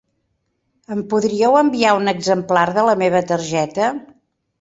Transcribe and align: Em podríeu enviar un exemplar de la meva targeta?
Em 0.95 1.01
podríeu 1.11 1.57
enviar 1.59 1.91
un 1.97 2.11
exemplar 2.13 2.63
de 2.79 2.87
la 2.87 2.97
meva 3.03 3.21
targeta? 3.33 3.91